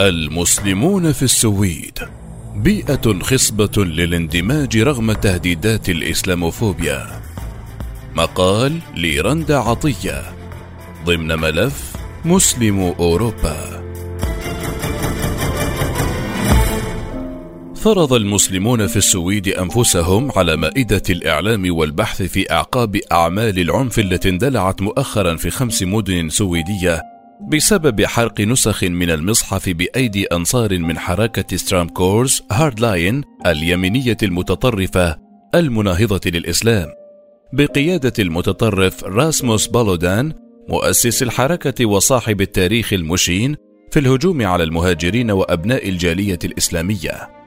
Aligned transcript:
المسلمون 0.00 1.12
في 1.12 1.22
السويد. 1.22 1.98
بيئة 2.56 3.18
خصبة 3.22 3.84
للاندماج 3.84 4.78
رغم 4.78 5.12
تهديدات 5.12 5.88
الإسلاموفوبيا. 5.88 7.06
مقال 8.14 8.78
ليرندا 8.96 9.56
عطية. 9.56 10.22
ضمن 11.04 11.38
ملف 11.38 11.96
مسلم 12.24 12.80
أوروبا. 12.80 13.82
فرض 17.76 18.12
المسلمون 18.12 18.86
في 18.86 18.96
السويد 18.96 19.48
أنفسهم 19.48 20.30
على 20.36 20.56
مائدة 20.56 21.02
الإعلام 21.10 21.76
والبحث 21.76 22.22
في 22.22 22.52
أعقاب 22.52 22.96
أعمال 23.12 23.58
العنف 23.58 23.98
التي 23.98 24.28
اندلعت 24.28 24.82
مؤخرا 24.82 25.36
في 25.36 25.50
خمس 25.50 25.82
مدن 25.82 26.28
سويدية 26.28 27.09
بسبب 27.48 28.04
حرق 28.04 28.40
نسخ 28.40 28.84
من 28.84 29.10
المصحف 29.10 29.68
بأيدي 29.68 30.24
أنصار 30.24 30.78
من 30.78 30.98
حركة 30.98 31.56
سترام 31.56 31.88
كورز 31.88 32.42
Hard 32.52 32.80
Line 32.80 33.24
اليمينية 33.46 34.16
المتطرفة 34.22 35.16
المناهضة 35.54 36.20
للإسلام. 36.26 36.88
بقيادة 37.52 38.12
المتطرف 38.18 39.04
راسموس 39.04 39.66
بالودان 39.66 40.32
مؤسس 40.68 41.22
الحركة 41.22 41.86
وصاحب 41.86 42.40
التاريخ 42.40 42.92
المشين 42.92 43.56
في 43.90 44.00
الهجوم 44.00 44.46
على 44.46 44.64
المهاجرين 44.64 45.30
وأبناء 45.30 45.88
الجالية 45.88 46.38
الإسلامية. 46.44 47.39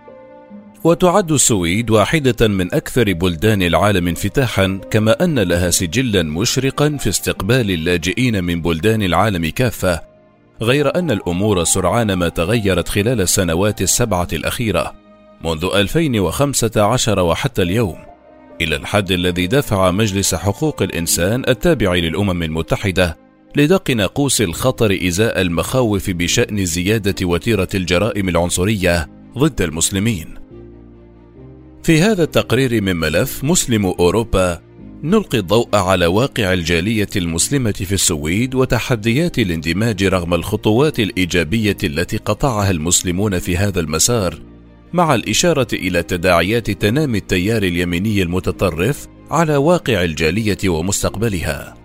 وتعد 0.84 1.32
السويد 1.32 1.90
واحدة 1.90 2.48
من 2.48 2.74
أكثر 2.74 3.14
بلدان 3.14 3.62
العالم 3.62 4.08
انفتاحا 4.08 4.80
كما 4.92 5.24
أن 5.24 5.40
لها 5.40 5.70
سجلا 5.70 6.24
مشرقا 6.24 6.98
في 6.98 7.10
استقبال 7.10 7.72
اللاجئين 7.72 8.44
من 8.44 8.62
بلدان 8.62 9.04
العالم 9.04 9.50
كافة 9.50 10.02
غير 10.62 10.96
أن 10.96 11.12
الأمور 11.12 11.64
سرعان 11.64 12.14
ما 12.14 12.30
تغيرت 12.30 12.88
خلال 12.88 13.22
السنوات 13.22 13.82
السبعة 13.82 14.28
الأخيرة 14.34 14.94
منذ 15.44 15.70
2015 15.74 17.20
وحتى 17.20 17.62
اليوم. 17.62 17.98
إلى 18.62 18.76
الحد 18.76 19.12
الذي 19.12 19.48
دفع 19.48 19.92
مجلس 19.92 20.36
حقوق 20.36 20.82
الإنسان 20.82 21.44
التابع 21.48 21.94
للأمم 21.94 22.44
المتحدة 22.44 23.18
لدق 23.56 23.92
ناقوس 23.92 24.42
الخطر 24.42 25.00
إزاء 25.08 25.42
المخاوف 25.42 26.10
بشأن 26.10 26.66
زيادة 26.66 27.26
وتيرة 27.26 27.70
الجرائم 27.76 28.30
العنصرية 28.30 29.10
ضد 29.38 29.62
المسلمين. 29.62 30.43
في 31.84 32.02
هذا 32.02 32.24
التقرير 32.24 32.82
من 32.82 32.96
ملف 32.96 33.44
مسلم 33.44 33.86
أوروبا 33.86 34.62
نلقي 35.04 35.38
الضوء 35.38 35.76
على 35.76 36.06
واقع 36.06 36.54
الجالية 36.54 37.10
المسلمة 37.16 37.72
في 37.72 37.92
السويد 37.92 38.56
وتحديات 38.56 39.40
الاندماج 39.40 40.04
رغم 40.04 40.34
الخطوات 40.34 41.00
الإيجابية 41.00 41.78
التي 41.84 42.18
قطعها 42.18 42.72
المسلمون 42.72 43.40
في 43.40 43.58
هذا 43.58 43.80
المسار 43.80 44.40
مع 44.94 45.16
الإشارة 45.16 45.68
إلى 45.74 46.04
تداعيات 46.04 46.72
تنامي 46.72 47.18
التيار 47.18 47.64
اليميني 47.64 48.22
المتطرف 48.22 49.08
على 49.32 49.56
واقع 49.56 50.04
الجالية 50.04 50.58
ومستقبلها. 50.66 51.76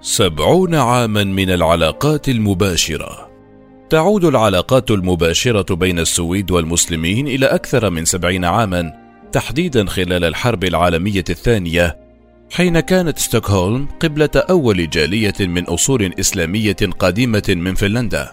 سبعون 0.00 0.74
عاما 0.74 1.24
من 1.24 1.50
العلاقات 1.50 2.28
المباشرة. 2.28 3.23
تعود 3.94 4.24
العلاقات 4.24 4.90
المباشرة 4.90 5.74
بين 5.74 5.98
السويد 5.98 6.50
والمسلمين 6.50 7.26
إلى 7.26 7.46
أكثر 7.46 7.90
من 7.90 8.04
سبعين 8.04 8.44
عاما 8.44 8.92
تحديدا 9.32 9.86
خلال 9.86 10.24
الحرب 10.24 10.64
العالمية 10.64 11.24
الثانية 11.30 11.98
حين 12.50 12.80
كانت 12.80 13.18
ستوكهولم 13.18 13.88
قبلة 14.00 14.30
أول 14.36 14.90
جالية 14.90 15.34
من 15.40 15.64
أصول 15.64 16.14
إسلامية 16.20 16.76
قديمة 16.98 17.42
من 17.48 17.74
فنلندا. 17.74 18.32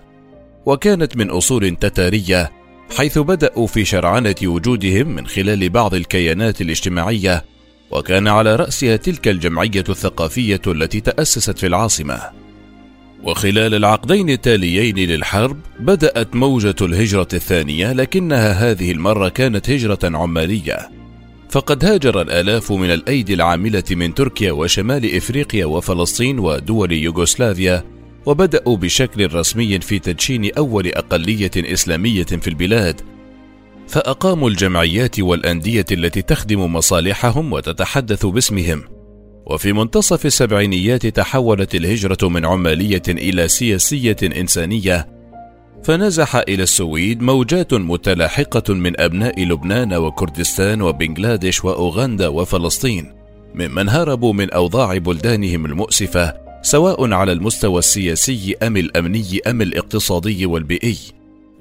وكانت 0.66 1.18
من 1.18 1.30
أصول 1.30 1.76
تتارية 1.76 2.52
حيث 2.98 3.18
بدأوا 3.18 3.68
في 3.68 3.86
شرعنة 3.86 4.36
وجودهم 4.44 5.08
من 5.08 5.28
خلال 5.28 5.70
بعض 5.70 5.94
الكيانات 5.94 6.62
الاجتماعية 6.62 7.46
وكان 7.92 8.28
على 8.28 8.56
رأسها 8.56 8.96
تلك 8.96 9.28
الجمعية 9.28 9.84
الثقافية 9.90 10.62
التي 10.68 11.02
تأسست 11.02 11.60
في 11.60 11.68
العاصمة. 11.68 12.41
وخلال 13.24 13.74
العقدين 13.74 14.30
التاليين 14.30 14.96
للحرب 14.96 15.58
بدأت 15.80 16.36
موجة 16.36 16.76
الهجرة 16.82 17.28
الثانية 17.34 17.94
لكنها 17.94 18.52
هذه 18.52 18.92
المرة 18.92 19.30
كانت 19.30 19.70
هجرة 19.70 20.00
عمالية. 20.04 20.92
فقد 21.50 21.86
هاجر 21.86 22.22
الآلاف 22.22 22.72
من 22.72 22.92
الأيدي 22.92 23.34
العاملة 23.34 23.84
من 23.92 24.14
تركيا 24.14 24.52
وشمال 24.52 25.16
إفريقيا 25.16 25.66
وفلسطين 25.66 26.40
ودول 26.40 26.92
يوغوسلافيا 26.92 27.84
وبدأوا 28.26 28.78
بشكل 28.78 29.34
رسمي 29.34 29.80
في 29.80 30.00
تدشين 30.00 30.52
أول 30.58 30.88
أقلية 30.88 31.52
إسلامية 31.58 32.24
في 32.24 32.48
البلاد. 32.48 33.02
فأقاموا 33.88 34.50
الجمعيات 34.50 35.20
والأندية 35.20 35.86
التي 35.92 36.22
تخدم 36.22 36.74
مصالحهم 36.74 37.54
وتتحدث 37.54 38.26
باسمهم. 38.26 38.84
وفي 39.46 39.74
منتصف 39.74 40.26
السبعينيات 40.26 41.08
تحولت 41.08 41.76
الهجرة 41.76 42.30
من 42.30 42.46
عمالية 42.46 43.02
إلى 43.08 43.48
سياسية 43.48 44.18
إنسانية 44.24 45.08
فنزح 45.84 46.36
إلى 46.36 46.64
السويد 46.64 47.22
موجات 47.22 47.74
متلاحقة 47.74 48.74
من 48.74 49.00
أبناء 49.00 49.44
لبنان 49.44 49.94
وكردستان 49.94 50.82
وبنغلاديش 50.82 51.66
وأوغندا 51.66 52.28
وفلسطين 52.28 53.14
ممن 53.56 53.90
هربوا 53.90 54.34
من 54.34 54.52
أوضاع 54.52 54.98
بلدانهم 54.98 55.66
المؤسفة 55.66 56.34
سواء 56.62 57.14
على 57.14 57.32
المستوى 57.32 57.80
السياسي 57.80 58.56
أم 58.64 58.78
الأمني 58.78 59.40
أم 59.48 59.62
الاقتصادي 59.62 60.46
والبيئي. 60.46 60.98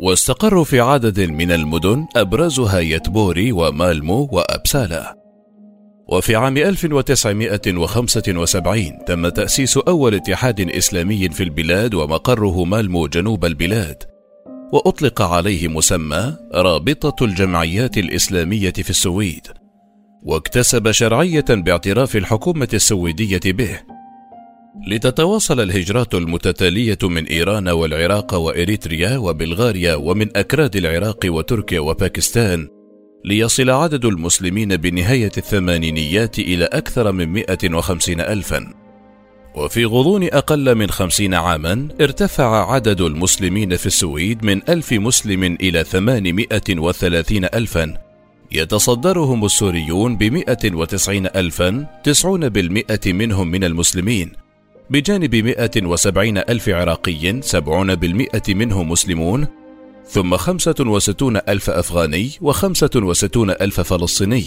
واستقروا 0.01 0.65
في 0.65 0.81
عدد 0.81 1.21
من 1.21 1.53
المدن 1.53 2.07
أبرزها 2.17 2.79
يتبوري 2.81 3.53
ومالمو 3.53 4.29
وأبسالا. 4.33 5.20
وفي 6.11 6.37
عام 6.37 6.57
1975 6.57 9.05
تم 9.07 9.29
تأسيس 9.29 9.77
أول 9.77 10.15
اتحاد 10.15 10.61
إسلامي 10.61 11.29
في 11.29 11.43
البلاد 11.43 11.95
ومقره 11.95 12.65
مالمو 12.65 13.07
جنوب 13.07 13.45
البلاد 13.45 14.03
وأطلق 14.73 15.23
عليه 15.23 15.69
مسمى 15.69 16.37
رابطة 16.55 17.25
الجمعيات 17.25 17.99
الإسلامية 17.99 18.73
في 18.73 18.91
السويد 18.91 19.47
واكتسب 20.23 20.91
شرعية 20.91 21.45
باعتراف 21.49 22.17
الحكومة 22.17 22.69
السويدية 22.75 23.41
به. 23.45 23.81
لتتواصل 24.87 25.61
الهجرات 25.61 26.15
المتتالية 26.15 26.99
من 27.03 27.27
إيران 27.27 27.69
والعراق 27.69 28.35
وإريتريا 28.35 29.17
وبلغاريا 29.17 29.95
ومن 29.95 30.37
أكراد 30.37 30.77
العراق 30.77 31.19
وتركيا 31.25 31.81
وباكستان 31.81 32.69
ليصل 33.25 33.71
عدد 33.71 34.05
المسلمين 34.05 34.77
بنهاية 34.77 35.33
الثمانينيات 35.39 36.39
إلى 36.39 36.65
أكثر 36.65 37.13
من 37.13 37.29
150 37.29 38.21
ألفا. 38.21 38.75
وفي 39.55 39.85
غضون 39.85 40.25
أقل 40.25 40.75
من 40.75 40.91
خمسين 40.91 41.35
عاما 41.35 41.89
ارتفع 42.01 42.73
عدد 42.73 43.01
المسلمين 43.01 43.77
في 43.77 43.87
السويد 43.87 44.45
من 44.45 44.61
ألف 44.69 44.93
مسلم 44.93 45.45
إلى 45.45 45.85
ثمانمائة 45.85 46.79
وثلاثين 46.79 47.45
ألفا. 47.45 47.95
يتصدرهم 48.53 49.45
السوريون 49.45 50.17
بمئة 50.17 50.75
وتسعين 50.75 51.27
ألفا 51.27 51.87
تسعون 52.05 52.49
بالمئة 52.49 53.13
منهم 53.13 53.49
من 53.49 53.65
المسلمين. 53.65 54.33
بجانب 54.91 55.35
مئة 55.35 55.87
وسبعين 55.87 56.39
ألف 56.39 56.69
عراقي 56.69 57.43
سبعون 57.43 57.95
بالمئة 57.95 58.55
منهم 58.55 58.91
مسلمون. 58.91 59.60
ثم 60.11 60.37
خمسة 60.37 60.75
وستون 60.81 61.37
ألف 61.49 61.71
أفغاني 61.71 62.31
وخمسة 62.41 62.91
وستون 62.97 63.51
ألف 63.51 63.81
فلسطيني 63.81 64.45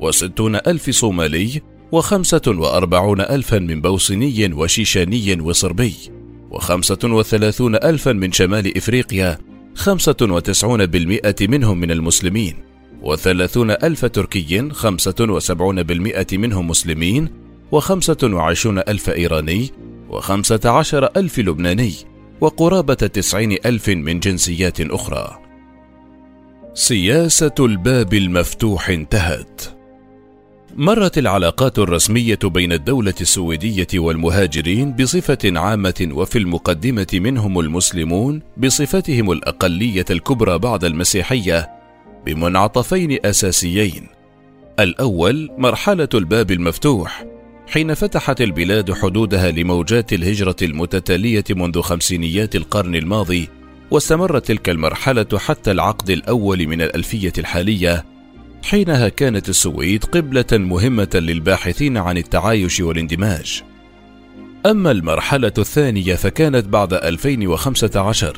وستون 0.00 0.56
ألف 0.56 0.90
صومالي 0.90 1.60
وخمسة 1.92 2.42
وأربعون 2.46 3.20
ألفا 3.20 3.58
من 3.58 3.80
بوسني 3.80 4.52
وشيشاني 4.54 5.40
وصربي 5.40 5.94
وخمسة 6.50 6.98
وثلاثون 7.04 7.74
ألفا 7.74 8.12
من 8.12 8.32
شمال 8.32 8.76
إفريقيا 8.76 9.38
خمسة 9.74 10.16
وتسعون 10.20 10.86
بالمئة 10.86 11.48
منهم 11.48 11.78
من 11.78 11.90
المسلمين 11.90 12.56
وثلاثون 13.02 13.70
ألف 13.70 14.04
تركي 14.04 14.70
خمسة 14.70 15.14
وسبعون 15.20 15.82
بالمئة 15.82 16.26
منهم 16.38 16.68
مسلمين 16.68 17.28
وخمسة 17.72 18.18
وعشرون 18.22 18.78
ألف 18.78 19.10
إيراني 19.10 19.70
وخمسة 20.10 20.60
عشر 20.64 21.08
ألف 21.16 21.38
لبناني 21.38 22.11
وقرابة 22.42 22.94
تسعين 22.94 23.56
ألف 23.66 23.88
من 23.88 24.20
جنسيات 24.20 24.80
أخرى. 24.80 25.38
سياسة 26.74 27.54
الباب 27.60 28.14
المفتوح 28.14 28.88
انتهت. 28.88 29.62
مرت 30.76 31.18
العلاقات 31.18 31.78
الرسمية 31.78 32.38
بين 32.44 32.72
الدولة 32.72 33.14
السويدية 33.20 33.86
والمهاجرين 33.94 34.92
بصفة 34.92 35.38
عامة 35.44 36.08
وفي 36.12 36.38
المقدمة 36.38 37.06
منهم 37.14 37.60
المسلمون 37.60 38.42
بصفتهم 38.56 39.32
الأقلية 39.32 40.04
الكبرى 40.10 40.58
بعد 40.58 40.84
المسيحية 40.84 41.70
بمنعطفين 42.26 43.18
أساسيين. 43.26 44.06
الأول 44.80 45.50
مرحلة 45.58 46.08
الباب 46.14 46.50
المفتوح، 46.50 47.24
حين 47.72 47.94
فتحت 47.94 48.40
البلاد 48.40 48.92
حدودها 48.92 49.50
لموجات 49.50 50.12
الهجرة 50.12 50.56
المتتالية 50.62 51.44
منذ 51.50 51.80
خمسينيات 51.80 52.56
القرن 52.56 52.94
الماضي 52.94 53.48
واستمرت 53.90 54.46
تلك 54.46 54.68
المرحلة 54.68 55.26
حتى 55.36 55.70
العقد 55.70 56.10
الأول 56.10 56.66
من 56.66 56.82
الألفية 56.82 57.32
الحالية. 57.38 58.04
حينها 58.62 59.08
كانت 59.08 59.48
السويد 59.48 60.04
قبلة 60.04 60.44
مهمة 60.52 61.08
للباحثين 61.14 61.96
عن 61.96 62.18
التعايش 62.18 62.80
والاندماج. 62.80 63.62
أما 64.66 64.90
المرحلة 64.90 65.52
الثانية 65.58 66.14
فكانت 66.14 66.66
بعد 66.66 66.94
2015 66.94 68.36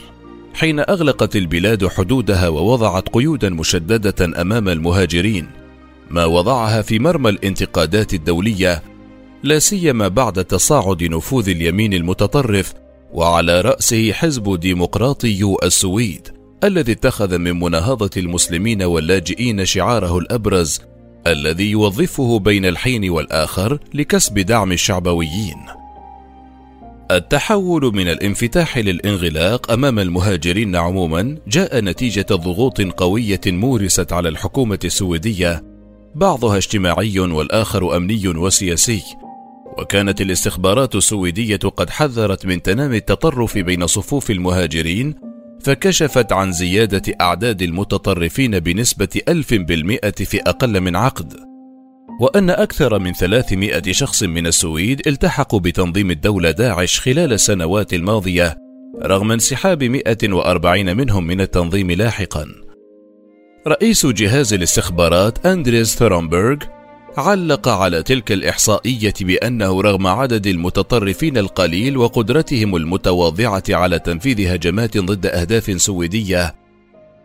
حين 0.55 0.81
أغلقت 0.81 1.37
البلاد 1.37 1.87
حدودها 1.87 2.49
ووضعت 2.49 3.09
قيودا 3.09 3.51
مشددة 3.51 4.41
أمام 4.41 4.69
المهاجرين 4.69 5.51
ما 6.11 6.25
وضعها 6.25 6.83
في 6.83 6.99
مرمى 6.99 7.31
الانتقادات 7.31 8.15
الدولية 8.15 8.94
لا 9.45 9.59
سيما 9.59 10.09
بعد 10.09 10.45
تصاعد 10.45 11.03
نفوذ 11.03 11.49
اليمين 11.49 11.95
المتطرف 11.95 12.75
وعلى 13.13 13.61
رأسه 13.61 14.13
حزب 14.13 14.61
ديمقراطي 14.61 15.57
السويد 15.63 16.29
الذي 16.65 16.93
اتخذ 16.93 17.39
من 17.39 17.61
مناهضة 17.61 18.11
المسلمين 18.17 18.83
واللاجئين 18.83 19.65
شعاره 19.65 20.19
الأبرز 20.19 20.81
الذي 21.27 21.71
يوظفه 21.71 22.39
بين 22.39 22.67
الحين 22.67 23.11
والآخر 23.11 23.79
لكسب 23.95 24.39
دعم 24.39 24.73
الشعبويين. 24.73 25.59
التحول 27.11 27.83
من 27.95 28.09
الانفتاح 28.09 28.79
للانغلاق 28.79 29.73
أمام 29.73 29.99
المهاجرين 29.99 30.77
عموما 30.77 31.39
جاء 31.49 31.81
نتيجة 31.81 32.27
ضغوط 32.33 32.81
قوية 32.81 33.41
مورست 33.47 34.13
على 34.13 34.29
الحكومة 34.29 34.79
السويدية 34.85 35.65
بعضها 36.15 36.57
اجتماعي 36.57 37.19
والآخر 37.19 37.97
أمني 37.97 38.29
وسياسي 38.29 39.03
وكانت 39.79 40.21
الاستخبارات 40.21 40.95
السويدية 40.95 41.57
قد 41.57 41.91
حذرت 41.91 42.47
من 42.47 42.63
تنامي 42.63 42.97
التطرف 42.97 43.59
بين 43.59 43.87
صفوف 43.87 44.31
المهاجرين 44.31 45.15
فكشفت 45.61 46.33
عن 46.33 46.53
زيادة 46.53 47.03
أعداد 47.21 47.63
المتطرفين 47.63 48.59
بنسبة 48.59 49.21
ألف 49.29 49.55
بالمئة 49.55 50.11
في 50.11 50.41
أقل 50.41 50.81
من 50.81 50.97
عقد. 50.97 51.37
وأن 52.21 52.51
أكثر 52.51 52.99
من 52.99 53.13
300 53.13 53.83
شخص 53.91 54.23
من 54.23 54.47
السويد 54.47 55.07
التحقوا 55.07 55.61
بتنظيم 55.61 56.11
الدولة 56.11 56.51
داعش 56.51 57.01
خلال 57.01 57.33
السنوات 57.33 57.95
الماضية 57.95 58.57
رغم 59.03 59.33
انسحاب 59.33 59.85
140 59.85 60.97
منهم 60.97 61.27
من 61.27 61.41
التنظيم 61.41 61.91
لاحقا. 61.91 62.47
رئيس 63.69 64.07
جهاز 64.07 64.55
الاستخبارات 64.55 65.47
أندريس 65.47 65.97
ثرومبرغ 65.97 66.57
علق 67.17 67.69
على 67.69 68.03
تلك 68.03 68.33
الإحصائية 68.33 69.15
بأنه 69.21 69.83
رغم 69.83 70.07
عدد 70.07 70.47
المتطرفين 70.47 71.39
القليل 71.39 71.97
وقدرتهم 71.97 72.77
المتواضعة 72.77 73.63
على 73.71 73.99
تنفيذ 73.99 74.55
هجمات 74.55 74.99
ضد 74.99 75.27
أهداف 75.27 75.83
سويدية 75.83 76.55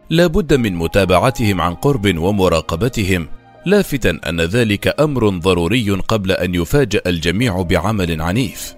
لا 0.10 0.28
بد 0.28 0.54
من 0.54 0.76
متابعتهم 0.76 1.62
عن 1.62 1.76
قرب 1.76 2.18
ومراقبتهم 2.18 3.28
لافتا 3.66 4.20
أن 4.30 4.42
ذلك 4.42 5.02
أمر 5.02 5.30
ضروري 5.30 5.92
قبل 5.92 6.32
أن 6.32 6.56
يفاجأ 6.56 7.02
الجميع 7.08 7.62
بعمل 7.62 8.22
عنيف. 8.22 8.76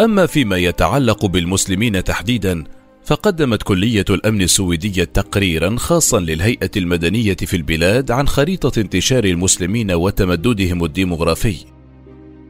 أما 0.00 0.26
فيما 0.26 0.56
يتعلق 0.56 1.26
بالمسلمين 1.26 2.04
تحديدا 2.04 2.64
فقدمت 3.08 3.62
كلية 3.62 4.04
الأمن 4.10 4.42
السويدية 4.42 5.04
تقريرا 5.04 5.76
خاصا 5.76 6.20
للهيئة 6.20 6.70
المدنية 6.76 7.36
في 7.36 7.56
البلاد 7.56 8.10
عن 8.10 8.28
خريطة 8.28 8.80
انتشار 8.80 9.24
المسلمين 9.24 9.92
وتمددهم 9.92 10.84
الديمغرافي 10.84 11.56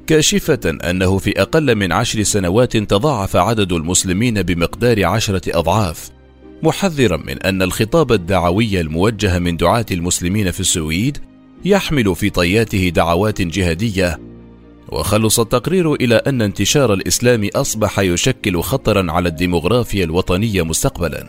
كاشفة 0.06 0.60
أنه 0.64 1.18
في 1.18 1.42
أقل 1.42 1.74
من 1.74 1.92
عشر 1.92 2.22
سنوات 2.22 2.76
تضاعف 2.76 3.36
عدد 3.36 3.72
المسلمين 3.72 4.42
بمقدار 4.42 5.04
عشرة 5.04 5.58
أضعاف 5.58 6.10
محذرا 6.62 7.16
من 7.16 7.42
أن 7.42 7.62
الخطاب 7.62 8.12
الدعوي 8.12 8.80
الموجه 8.80 9.38
من 9.38 9.56
دعاة 9.56 9.86
المسلمين 9.90 10.50
في 10.50 10.60
السويد 10.60 11.18
يحمل 11.64 12.16
في 12.16 12.30
طياته 12.30 12.88
دعوات 12.88 13.42
جهادية 13.42 14.18
وخلص 14.92 15.40
التقرير 15.40 15.94
إلى 15.94 16.14
أن 16.14 16.42
انتشار 16.42 16.92
الإسلام 16.92 17.48
أصبح 17.54 17.98
يشكل 17.98 18.62
خطرا 18.62 19.12
على 19.12 19.28
الديمغرافيا 19.28 20.04
الوطنية 20.04 20.62
مستقبلا. 20.62 21.26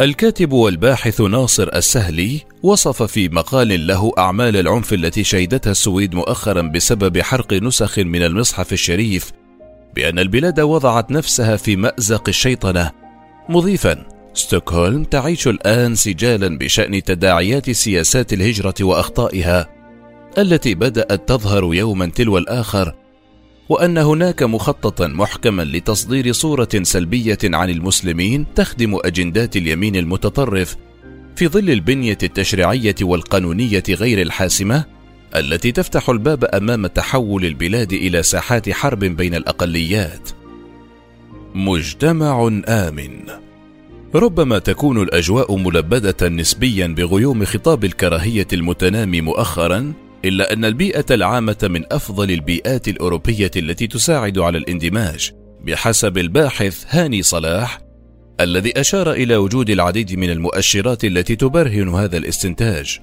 الكاتب 0.00 0.52
والباحث 0.52 1.20
ناصر 1.20 1.68
السهلي 1.74 2.40
وصف 2.62 3.02
في 3.02 3.28
مقال 3.28 3.86
له 3.86 4.12
أعمال 4.18 4.56
العنف 4.56 4.92
التي 4.92 5.24
شهدتها 5.24 5.70
السويد 5.70 6.14
مؤخرا 6.14 6.62
بسبب 6.62 7.20
حرق 7.20 7.52
نسخ 7.52 7.98
من 7.98 8.22
المصحف 8.22 8.72
الشريف 8.72 9.32
بأن 9.94 10.18
البلاد 10.18 10.60
وضعت 10.60 11.10
نفسها 11.10 11.56
في 11.56 11.76
مأزق 11.76 12.28
الشيطنة. 12.28 12.90
مضيفا 13.48 14.06
ستوكهولم 14.34 15.04
تعيش 15.04 15.48
الآن 15.48 15.94
سجالا 15.94 16.58
بشأن 16.58 17.02
تداعيات 17.02 17.70
سياسات 17.70 18.32
الهجرة 18.32 18.74
وأخطائها 18.80 19.73
التي 20.38 20.74
بدأت 20.74 21.28
تظهر 21.28 21.74
يوما 21.74 22.06
تلو 22.06 22.38
الآخر 22.38 22.94
وأن 23.68 23.98
هناك 23.98 24.42
مخططا 24.42 25.06
محكما 25.06 25.62
لتصدير 25.62 26.32
صورة 26.32 26.68
سلبية 26.82 27.38
عن 27.44 27.70
المسلمين 27.70 28.46
تخدم 28.54 28.98
أجندات 29.04 29.56
اليمين 29.56 29.96
المتطرف 29.96 30.76
في 31.36 31.48
ظل 31.48 31.70
البنية 31.70 32.18
التشريعية 32.22 32.94
والقانونية 33.02 33.82
غير 33.88 34.22
الحاسمة 34.22 34.84
التي 35.36 35.72
تفتح 35.72 36.10
الباب 36.10 36.44
أمام 36.44 36.86
تحول 36.86 37.44
البلاد 37.44 37.92
إلى 37.92 38.22
ساحات 38.22 38.70
حرب 38.70 38.98
بين 38.98 39.34
الأقليات. 39.34 40.30
مجتمع 41.54 42.60
آمن 42.68 43.10
ربما 44.14 44.58
تكون 44.58 45.02
الأجواء 45.02 45.56
ملبدة 45.56 46.28
نسبيا 46.28 46.86
بغيوم 46.86 47.44
خطاب 47.44 47.84
الكراهية 47.84 48.46
المتنامي 48.52 49.20
مؤخرا 49.20 49.92
إلا 50.24 50.52
أن 50.52 50.64
البيئة 50.64 51.04
العامة 51.10 51.56
من 51.62 51.84
أفضل 51.92 52.30
البيئات 52.30 52.88
الأوروبية 52.88 53.50
التي 53.56 53.86
تساعد 53.86 54.38
على 54.38 54.58
الاندماج 54.58 55.32
بحسب 55.64 56.18
الباحث 56.18 56.84
هاني 56.88 57.22
صلاح 57.22 57.80
الذي 58.40 58.80
أشار 58.80 59.12
إلى 59.12 59.36
وجود 59.36 59.70
العديد 59.70 60.18
من 60.18 60.30
المؤشرات 60.30 61.04
التي 61.04 61.36
تبرهن 61.36 61.88
هذا 61.88 62.16
الاستنتاج. 62.16 63.00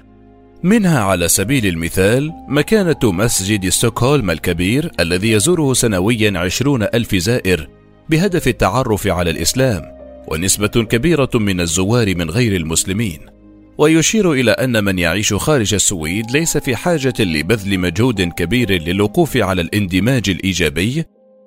منها 0.63 0.99
على 0.99 1.27
سبيل 1.27 1.65
المثال 1.65 2.31
مكانة 2.49 2.99
مسجد 3.03 3.69
ستوكهولم 3.69 4.31
الكبير 4.31 4.91
الذي 4.99 5.31
يزوره 5.31 5.73
سنويا 5.73 6.39
عشرون 6.39 6.83
ألف 6.83 7.15
زائر 7.15 7.69
بهدف 8.09 8.47
التعرف 8.47 9.07
على 9.07 9.29
الإسلام 9.29 9.81
ونسبة 10.27 10.67
كبيرة 10.67 11.29
من 11.33 11.61
الزوار 11.61 12.15
من 12.15 12.29
غير 12.29 12.55
المسلمين. 12.55 13.30
ويشير 13.77 14.31
إلى 14.31 14.51
أن 14.51 14.83
من 14.83 14.99
يعيش 14.99 15.33
خارج 15.33 15.73
السويد 15.73 16.31
ليس 16.31 16.57
في 16.57 16.75
حاجة 16.75 17.13
لبذل 17.19 17.79
مجهود 17.79 18.21
كبير 18.21 18.71
للوقوف 18.71 19.37
على 19.37 19.61
الاندماج 19.61 20.29
الإيجابي 20.29 21.03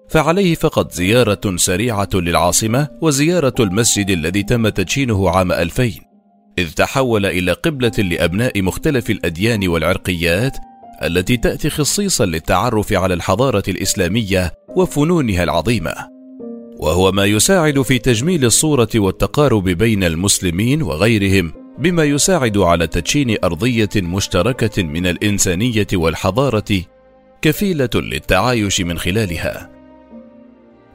فعليه 0.08 0.54
فقط 0.54 0.92
زيارة 0.92 1.56
سريعة 1.56 2.08
للعاصمة 2.14 2.88
وزيارة 3.00 3.54
المسجد 3.60 4.10
الذي 4.10 4.42
تم 4.42 4.68
تدشينه 4.68 5.30
عام 5.30 5.52
2000 5.52 5.90
إذ 6.58 6.72
تحول 6.72 7.26
إلى 7.26 7.52
قبلة 7.52 7.92
لأبناء 7.98 8.62
مختلف 8.62 9.10
الأديان 9.10 9.68
والعرقيات 9.68 10.56
التي 11.02 11.36
تأتي 11.36 11.70
خصيصا 11.70 12.26
للتعرف 12.26 12.92
على 12.92 13.14
الحضارة 13.14 13.62
الإسلامية 13.68 14.52
وفنونها 14.76 15.42
العظيمة. 15.42 15.94
وهو 16.76 17.12
ما 17.12 17.24
يساعد 17.24 17.82
في 17.82 17.98
تجميل 17.98 18.44
الصورة 18.44 18.88
والتقارب 18.94 19.64
بين 19.64 20.04
المسلمين 20.04 20.82
وغيرهم 20.82 21.63
بما 21.78 22.04
يساعد 22.04 22.58
على 22.58 22.86
تدشين 22.86 23.36
أرضية 23.44 23.90
مشتركة 23.96 24.82
من 24.82 25.06
الإنسانية 25.06 25.86
والحضارة 25.94 26.82
كفيلة 27.42 27.90
للتعايش 27.94 28.80
من 28.80 28.98
خلالها. 28.98 29.70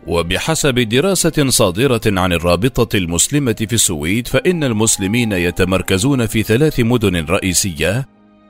وبحسب 0.08 0.80
دراسة 0.80 1.50
صادرة 1.50 2.02
عن 2.06 2.34
الرابطة 2.34 2.98
المسلمة 2.98 3.56
في 3.70 3.74
السويد 3.74 4.28
فإن 4.28 4.64
المسلمين 4.64 5.32
يتمركزون 5.32 6.26
في 6.26 6.44
ثلاث 6.44 6.80
مدن 6.80 7.26
رئيسية 7.26 8.08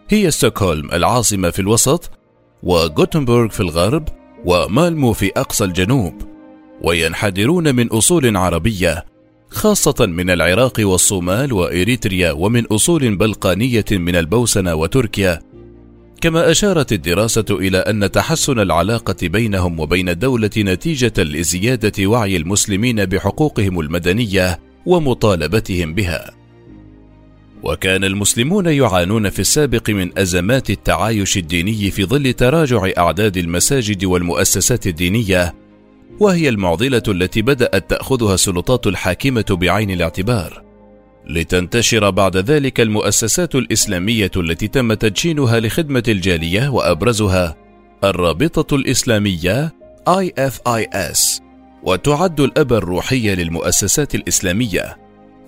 هي 0.10 0.32
ستوكهولم 0.32 0.92
العاصمة 0.92 1.50
في 1.50 1.60
الوسط 1.60 2.12
وغوتنبورغ 2.64 3.50
في 3.50 3.60
الغرب 3.60 4.08
ومالمو 4.46 5.14
في 5.14 5.32
أقصى 5.38 5.64
الجنوب 5.64 6.14
وينحدرون 6.82 7.76
من 7.76 7.88
أصول 7.88 8.38
عربية 8.38 9.06
خاصة 9.50 10.06
من 10.06 10.30
العراق 10.30 10.74
والصومال 10.80 11.54
وإريتريا 11.54 12.32
ومن 12.32 12.66
أصول 12.66 13.16
بلقانية 13.16 13.86
من 13.92 14.16
البوسنة 14.16 14.76
وتركيا. 14.76 15.40
كما 16.22 16.52
أشارت 16.52 16.94
الدراسة 16.94 17.46
إلى 17.50 17.78
أن 17.78 18.12
تحسن 18.12 18.60
العلاقة 18.60 19.28
بينهم 19.28 19.80
وبين 19.80 20.10
الدولة 20.10 20.50
نتيجة 20.58 21.14
لزيادة 21.18 22.08
وعي 22.08 22.38
المسلمين 22.38 23.06
بحقوقهم 23.06 23.80
المدنية 23.80 24.60
ومطالبتهم 24.86 25.94
بها. 25.94 26.32
وكان 27.64 28.04
المسلمون 28.04 28.66
يعانون 28.66 29.30
في 29.30 29.40
السابق 29.40 29.90
من 29.90 30.20
أزمات 30.20 30.70
التعايش 30.70 31.38
الديني 31.38 31.92
في 31.92 32.06
ظل 32.06 32.34
تراجع 32.34 32.90
أعداد 32.98 33.38
المساجد 33.38 34.06
والمؤسسات 34.06 34.88
الدينية 34.88 35.54
وهي 36.20 36.50
المعضلة 36.50 37.04
التي 37.08 37.42
بدأت 37.42 37.90
تأخذها 37.90 38.34
السلطات 38.34 38.88
الحاكمة 38.88 39.46
بعين 39.50 39.92
الاعتبار. 39.92 40.64
لتنتشر 41.28 42.10
بعد 42.10 42.38
ذلك 42.38 42.82
المؤسسات 42.82 43.56
الإسلامية 43.56 44.32
التي 44.38 44.68
تم 44.68 44.94
تدشينها 44.94 45.60
لخدمة 45.60 46.04
الجالية 46.08 46.70
وأبرزها 46.70 47.56
الرابطة 48.04 48.76
الإسلامية 48.76 49.74
IFIS 50.10 51.42
وتعد 51.84 52.40
الأب 52.40 52.74
الروحي 52.74 53.36
للمؤسسات 53.36 54.16
الإسلامية. 54.16 54.98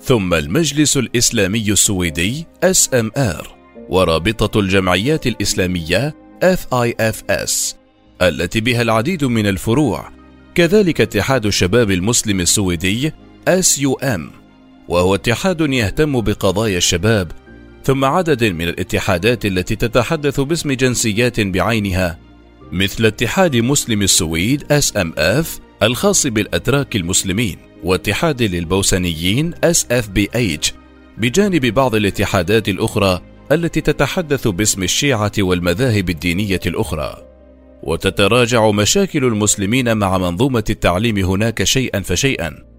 ثم 0.01 0.33
المجلس 0.33 0.97
الإسلامي 0.97 1.71
السويدي 1.71 2.45
SMR 2.65 3.47
ورابطة 3.89 4.59
الجمعيات 4.59 5.27
الإسلامية 5.27 6.15
FIFS 6.43 7.75
التي 8.21 8.61
بها 8.61 8.81
العديد 8.81 9.25
من 9.25 9.47
الفروع 9.47 10.20
كذلك 10.55 11.01
اتحاد 11.01 11.46
الشباب 11.46 11.91
المسلم 11.91 12.39
السويدي 12.39 13.13
SUM 13.50 14.22
وهو 14.88 15.15
اتحاد 15.15 15.62
يهتم 15.62 16.22
بقضايا 16.22 16.77
الشباب 16.77 17.31
ثم 17.84 18.05
عدد 18.05 18.43
من 18.43 18.67
الاتحادات 18.67 19.46
التي 19.46 19.75
تتحدث 19.75 20.39
باسم 20.39 20.72
جنسيات 20.72 21.39
بعينها 21.39 22.20
مثل 22.72 23.05
اتحاد 23.05 23.55
مسلم 23.55 24.01
السويد 24.01 24.63
SMF 24.74 25.48
الخاص 25.84 26.27
بالأتراك 26.27 26.96
المسلمين 26.96 27.58
واتحاد 27.84 28.41
للبوسنيين 28.43 29.53
SFBH 29.53 30.72
بجانب 31.17 31.65
بعض 31.65 31.96
الاتحادات 31.96 32.70
الأخرى 32.70 33.22
التي 33.51 33.81
تتحدث 33.81 34.48
باسم 34.48 34.84
الشيعة 34.84 35.31
والمذاهب 35.39 36.10
الدينية 36.10 36.60
الأخرى. 36.65 37.30
وتتراجع 37.83 38.71
مشاكل 38.71 39.25
المسلمين 39.25 39.97
مع 39.97 40.17
منظومة 40.17 40.63
التعليم 40.69 41.17
هناك 41.17 41.63
شيئا 41.63 42.00
فشيئا. 42.00 42.71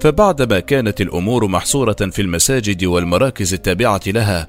فبعدما 0.00 0.60
كانت 0.60 1.00
الأمور 1.00 1.46
محصورة 1.46 1.96
في 2.12 2.22
المساجد 2.22 2.84
والمراكز 2.84 3.54
التابعة 3.54 4.00
لها 4.06 4.48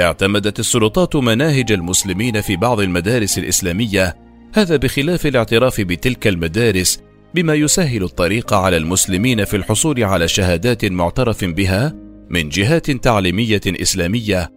اعتمدت 0.00 0.60
السلطات 0.60 1.16
مناهج 1.16 1.72
المسلمين 1.72 2.40
في 2.40 2.56
بعض 2.56 2.80
المدارس 2.80 3.38
الإسلامية 3.38 4.16
هذا 4.54 4.76
بخلاف 4.76 5.26
الاعتراف 5.26 5.80
بتلك 5.80 6.26
المدارس 6.26 7.00
بما 7.34 7.54
يسهل 7.54 8.02
الطريق 8.02 8.54
على 8.54 8.76
المسلمين 8.76 9.44
في 9.44 9.56
الحصول 9.56 10.04
على 10.04 10.28
شهادات 10.28 10.84
معترف 10.84 11.44
بها 11.44 11.94
من 12.30 12.48
جهات 12.48 12.90
تعليمية 12.90 13.60
إسلامية 13.66 14.50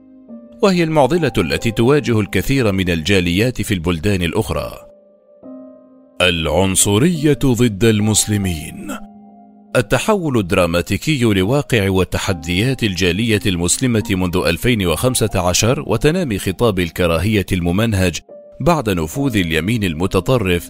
وهي 0.62 0.84
المعضلة 0.84 1.32
التي 1.38 1.72
تواجه 1.72 2.20
الكثير 2.20 2.72
من 2.72 2.90
الجاليات 2.90 3.62
في 3.62 3.74
البلدان 3.74 4.22
الأخرى. 4.22 4.72
العنصرية 6.22 7.40
ضد 7.46 7.84
المسلمين. 7.84 8.98
التحول 9.76 10.38
الدراماتيكي 10.38 11.24
لواقع 11.24 11.90
وتحديات 11.90 12.84
الجالية 12.84 13.40
المسلمة 13.46 14.04
منذ 14.10 14.38
2015 14.46 15.84
وتنامي 15.88 16.38
خطاب 16.38 16.80
الكراهية 16.80 17.46
الممنهج 17.52 18.20
بعد 18.62 18.90
نفوذ 18.90 19.38
اليمين 19.38 19.84
المتطرف. 19.84 20.70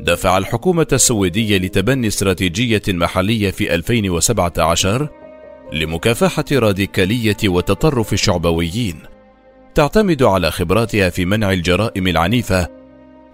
دفع 0.00 0.38
الحكومة 0.38 0.86
السويدية 0.92 1.58
لتبني 1.58 2.06
استراتيجية 2.06 2.82
محلية 2.88 3.50
في 3.50 3.74
2017 3.74 5.08
لمكافحة 5.72 6.44
راديكالية 6.52 7.36
وتطرف 7.44 8.12
الشعبويين. 8.12 9.17
تعتمد 9.78 10.22
على 10.22 10.50
خبراتها 10.50 11.10
في 11.10 11.24
منع 11.24 11.52
الجرائم 11.52 12.06
العنيفة 12.06 12.68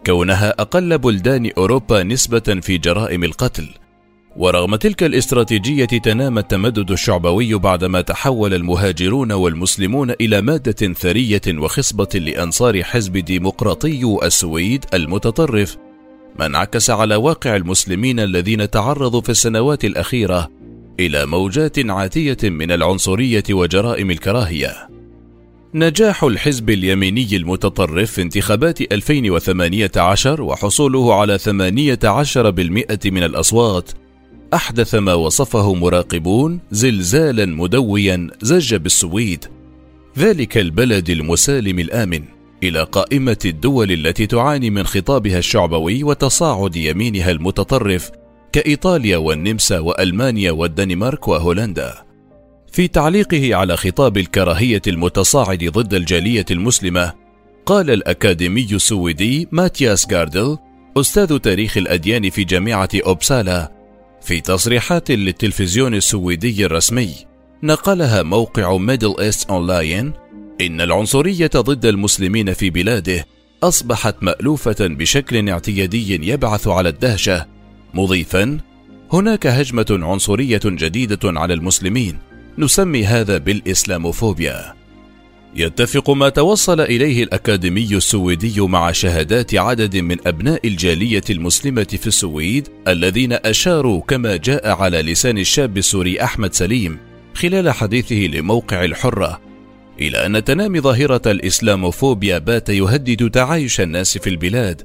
كونها 0.07 0.51
أقل 0.51 0.99
بلدان 0.99 1.51
أوروبا 1.59 2.03
نسبة 2.03 2.61
في 2.63 2.79
جرائم 2.79 3.25
القتل 3.25 3.69
ورغم 4.37 4.77
تلك 4.77 5.03
الاستراتيجية 5.03 5.85
تنام 5.85 6.39
التمدد 6.39 6.91
الشعبوي 6.91 7.55
بعدما 7.55 8.01
تحول 8.01 8.55
المهاجرون 8.55 9.33
والمسلمون 9.33 10.11
إلى 10.11 10.41
مادة 10.41 10.93
ثرية 10.93 11.43
وخصبة 11.49 12.09
لأنصار 12.15 12.83
حزب 12.83 13.17
ديمقراطي 13.17 14.19
السويد 14.23 14.85
المتطرف 14.95 15.77
ما 16.39 16.47
انعكس 16.47 16.91
على 16.91 17.17
واقع 17.17 17.57
المسلمين 17.57 18.21
الذين 18.21 18.71
تعرضوا 18.71 19.21
في 19.21 19.29
السنوات 19.29 19.85
الأخيرة 19.85 20.51
إلى 21.01 21.27
موجات 21.27 21.91
عاتية 21.91 22.51
من 22.51 22.73
العنصرية 22.73 23.45
وجرائم 23.51 24.11
الكراهية. 24.11 24.94
نجاح 25.77 26.25
الحزب 26.25 26.71
اليميني 26.71 27.37
المتطرف 27.37 28.13
في 28.13 28.23
انتخابات 28.23 28.81
2018 28.81 30.43
وحصوله 30.43 31.15
على 31.15 31.39
18% 31.39 31.47
من 33.07 33.23
الأصوات 33.23 33.91
أحدث 34.55 34.95
ما 34.95 35.15
وصفه 35.15 35.75
مراقبون 35.75 36.61
زلزالا 36.71 37.47
مدويا 37.47 38.31
زج 38.43 38.75
بالسويد 38.75 39.45
ذلك 40.19 40.59
البلد 40.59 41.11
المسالم 41.11 41.79
الآمن 41.79 42.23
إلى 42.63 42.83
قائمة 42.83 43.39
الدول 43.45 43.93
التي 43.93 44.27
تعاني 44.27 44.71
من 44.71 44.87
خطابها 44.87 45.39
الشعبوي 45.39 46.05
وتصاعد 46.05 46.77
يمينها 46.77 47.31
المتطرف 47.31 48.11
كإيطاليا 48.53 49.17
والنمسا 49.17 49.79
وألمانيا 49.79 50.51
والدنمارك 50.51 51.29
وهولندا. 51.29 52.14
في 52.75 52.89
تعليقه 52.89 53.55
على 53.55 53.77
خطاب 53.77 54.17
الكراهية 54.17 54.83
المتصاعد 54.87 55.65
ضد 55.65 55.95
الجالية 55.95 56.45
المسلمة، 56.51 57.13
قال 57.67 57.91
الأكاديمي 57.91 58.69
السويدي 58.73 59.49
ماتياس 59.53 60.07
جاردل 60.07 60.59
أستاذ 60.97 61.39
تاريخ 61.39 61.77
الأديان 61.77 62.31
في 62.31 62.45
جامعة 62.45 62.89
أوبسالا 63.07 63.73
في 64.23 64.41
تصريحات 64.41 65.11
للتلفزيون 65.11 65.95
السويدي 65.95 66.67
الرسمي 66.67 67.15
نقلها 67.63 68.23
موقع 68.23 68.77
ميدل 68.77 69.15
إيست 69.21 69.51
أونلاين 69.51 70.13
إن 70.61 70.81
العنصرية 70.81 71.51
ضد 71.57 71.87
المسلمين 71.87 72.53
في 72.53 72.71
بلاده 72.71 73.27
أصبحت 73.63 74.17
مألوفة 74.23 74.77
بشكل 74.81 75.49
اعتيادي 75.49 76.31
يبعث 76.31 76.69
على 76.69 76.89
الدهشة، 76.89 77.47
مضيفا: 77.95 78.59
هناك 79.13 79.47
هجمة 79.47 79.87
عنصرية 79.91 80.61
جديدة 80.65 81.41
على 81.41 81.55
المسلمين، 81.55 82.34
نسمي 82.59 83.05
هذا 83.05 83.39
بالإسلاموفوبيا. 83.39 84.75
يتفق 85.57 86.11
ما 86.11 86.29
توصل 86.29 86.81
إليه 86.81 87.23
الأكاديمي 87.23 87.97
السويدي 87.97 88.61
مع 88.61 88.93
شهادات 88.93 89.55
عدد 89.55 89.97
من 89.97 90.17
أبناء 90.27 90.69
الجالية 90.69 91.23
المسلمة 91.31 91.85
في 91.85 92.07
السويد 92.07 92.69
الذين 92.89 93.33
أشاروا 93.33 94.01
كما 94.01 94.37
جاء 94.37 94.69
على 94.69 95.03
لسان 95.03 95.39
الشاب 95.39 95.79
السوري 95.79 96.23
أحمد 96.23 96.55
سليم 96.55 96.99
خلال 97.35 97.71
حديثه 97.71 98.15
لموقع 98.15 98.85
الحرة 98.85 99.41
إلى 100.01 100.27
أن 100.27 100.45
تنامي 100.45 100.81
ظاهرة 100.81 101.23
الإسلاموفوبيا 101.27 102.39
بات 102.39 102.69
يهدد 102.69 103.31
تعايش 103.31 103.81
الناس 103.81 104.19
في 104.19 104.31
البلاد 104.31 104.83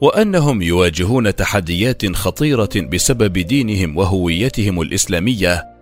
وأنهم 0.00 0.62
يواجهون 0.62 1.36
تحديات 1.36 2.16
خطيرة 2.16 2.70
بسبب 2.92 3.38
دينهم 3.38 3.96
وهويتهم 3.96 4.80
الإسلامية 4.80 5.77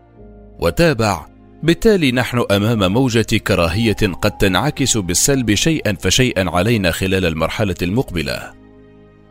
وتابع. 0.60 1.26
بالتالي 1.62 2.12
نحن 2.12 2.44
أمام 2.50 2.92
موجة 2.92 3.36
كراهية 3.46 3.96
قد 4.22 4.30
تنعكس 4.30 4.96
بالسلب 4.96 5.54
شيئا 5.54 5.96
فشيئا 6.00 6.50
علينا 6.50 6.90
خلال 6.90 7.26
المرحلة 7.26 7.74
المقبلة. 7.82 8.52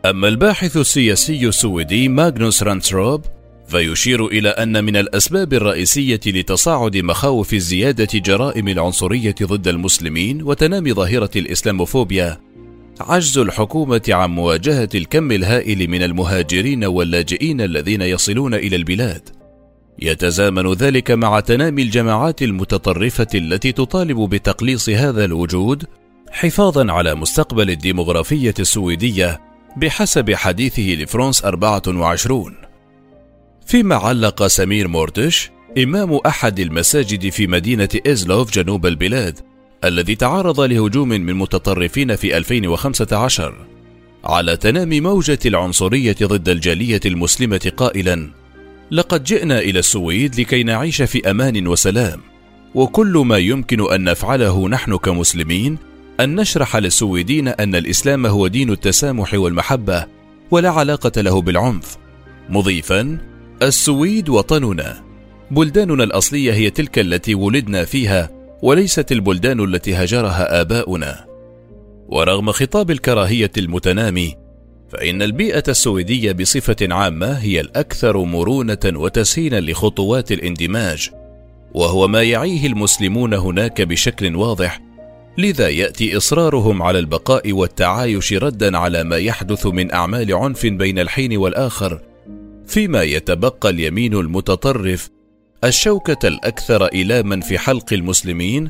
أما 0.06 0.28
الباحث 0.28 0.78
السياسي 0.78 1.48
السويدي 1.48 2.08
ماغنوس 2.08 2.64
رانتروب 2.64 3.26
فيشير 3.68 4.28
إلى 4.28 4.50
أن 4.50 4.84
من 4.84 4.98
الأسباب 4.98 5.54
الرئيسية 5.54 6.20
لتصاعد 6.26 6.98
مخاوف 6.98 7.56
زيادة 7.56 8.20
جرائم 8.20 8.68
العنصرية 8.68 9.36
ضد 9.44 9.68
المسلمين 9.68 10.44
وتنامي 10.44 10.94
ظاهرة 10.94 11.32
الإسلاموفوبيا. 11.36 12.42
عجز 13.00 13.38
الحكومة 13.38 14.02
عن 14.10 14.30
مواجهة 14.30 14.90
الكم 14.96 15.32
الهائل 15.32 15.90
من 15.90 16.04
المهاجرين 16.04 16.86
واللاجئين 16.86 17.62
الذين 17.62 18.02
يصلون 18.02 18.54
إلى 18.54 18.76
البلاد. 18.76 19.45
يتزامن 20.00 20.74
ذلك 20.74 21.12
مع 21.12 21.40
تنامي 21.40 21.82
الجماعات 21.82 22.42
المتطرفة 22.42 23.28
التي 23.36 23.72
تطالب 23.72 24.30
بتقليص 24.30 24.90
هذا 24.90 25.26
الوجود 25.26 25.84
حفاظا 26.32 26.92
على 26.92 27.16
مستقبل 27.16 27.70
الديمغرافيه 27.70 28.54
السويدية 28.60 29.42
بحسب 29.78 30.34
حديثه 30.34 30.84
لفرانس 30.84 31.46
24 31.46 32.56
فيما 33.66 33.96
علق 33.96 34.48
سمير 34.48 34.88
مورتش 34.88 35.52
إمام 35.78 36.20
أحد 36.26 36.60
المساجد 36.60 37.30
في 37.30 37.48
مدينة 37.48 37.90
إزلوف 38.08 38.52
جنوب 38.52 38.86
البلاد 38.86 39.40
الذي 39.84 40.16
تعرض 40.16 40.62
لهجوم 40.62 41.10
من 41.10 41.34
متطرفين 41.34 42.16
في 42.16 42.38
2015 42.38 43.56
على 44.26 44.58
تنامي 44.58 45.02
موجة 45.02 45.40
العنصرية 45.46 46.16
ضد 46.24 46.50
الجالية 46.50 47.00
المسلمة 47.06 47.72
قائلا: 47.78 48.30
لقد 48.92 49.24
جئنا 49.24 49.60
إلى 49.60 49.80
السويد 49.80 50.40
لكي 50.40 50.64
نعيش 50.64 51.02
في 51.02 51.30
أمان 51.30 51.68
وسلام، 51.68 52.22
وكل 52.76 53.24
ما 53.26 53.38
يمكن 53.38 53.94
أن 53.94 54.04
نفعله 54.04 54.70
نحن 54.70 54.98
كمسلمين 54.98 55.78
أن 56.20 56.36
نشرح 56.36 56.76
للسويدين 56.76 57.48
أن 57.48 57.76
الإسلام 57.76 58.26
هو 58.26 58.48
دين 58.48 58.70
التسامح 58.72 59.34
والمحبة 59.34 60.06
ولا 60.52 60.70
علاقة 60.70 61.22
له 61.22 61.42
بالعنف. 61.42 61.98
مضيفا 62.50 63.18
السويد 63.62 64.30
وطننا. 64.30 65.04
بلداننا 65.52 66.04
الأصلية 66.04 66.54
هي 66.54 66.70
تلك 66.70 67.00
التي 67.00 67.36
ولدنا 67.36 67.86
فيها 67.86 68.30
وليست 68.62 69.12
البلدان 69.12 69.64
التي 69.64 69.96
هجرها 69.96 70.62
آباؤنا. 70.62 71.26
ورغم 72.08 72.52
خطاب 72.52 72.92
الكراهية 72.92 73.52
المتنامي 73.58 74.36
فإن 74.90 75.22
البيئة 75.22 75.64
السويدية 75.68 76.32
بصفة 76.32 76.76
عامة 76.82 77.32
هي 77.32 77.62
الأكثر 77.62 78.18
مرونة 78.18 78.80
وتسهيلا 78.86 79.62
لخطوات 79.62 80.32
الاندماج 80.32 81.10
وهو 81.74 82.08
ما 82.08 82.24
يعيه 82.24 82.68
المسلمون 82.68 83.34
هناك 83.34 83.82
بشكل 83.82 84.36
واضح 84.36 84.82
لذا 85.38 85.70
يأتي 85.70 86.18
إصرارهم 86.18 86.82
على 86.82 87.00
البقاء 87.00 87.52
والتعايش 87.52 88.34
ردا 88.34 88.78
على 88.78 89.04
ما 89.04 89.18
يحدث 89.18 89.66
من 89.66 89.94
أعمال 89.94 90.34
عنف 90.34 90.66
بين 90.66 91.00
الحين 91.00 91.38
والآخر 91.38 92.02
فيما 92.68 93.04
يتبقى 93.04 93.70
اليمين 93.70 94.14
المتطرف 94.14 95.10
الشوكة 95.64 96.28
الأكثر 96.28 96.86
إلاما 96.86 97.40
في 97.42 97.58
حلق 97.58 97.94
المسلمين 97.94 98.70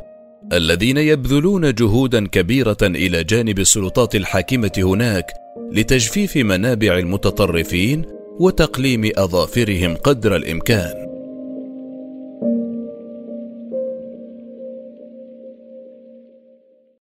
الذين 0.54 0.98
يبذلون 0.98 1.74
جهودا 1.74 2.28
كبيرة 2.28 2.78
إلى 2.82 3.24
جانب 3.24 3.60
السلطات 3.60 4.16
الحاكمة 4.16 4.72
هناك 4.78 5.45
لتجفيف 5.72 6.38
منابع 6.38 6.98
المتطرفين 6.98 8.06
وتقليم 8.40 9.12
أظافرهم 9.18 9.96
قدر 9.96 10.36
الإمكان. 10.36 11.15